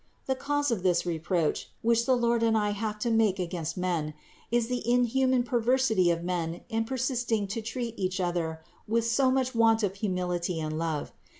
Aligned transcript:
The 0.25 0.33
cause 0.33 0.71
of 0.71 0.81
this 0.81 1.05
reproach, 1.05 1.69
which 1.83 2.07
the 2.07 2.17
Lord 2.17 2.41
and 2.41 2.57
I 2.57 2.71
have 2.71 2.97
to 3.05 3.11
make 3.11 3.37
against 3.37 3.77
men, 3.77 4.15
is 4.49 4.65
the 4.65 4.81
inhuman 4.91 5.43
perversity 5.43 6.09
of 6.09 6.23
men 6.23 6.61
in 6.69 6.85
persisting 6.85 7.45
to 7.49 7.61
treat 7.61 7.93
each 7.99 8.19
other 8.19 8.63
with 8.87 9.05
so 9.05 9.29
much 9.29 9.53
want 9.53 9.83
of 9.83 9.93
humility 9.97 10.59
and 10.59 10.75
love. 10.79 11.11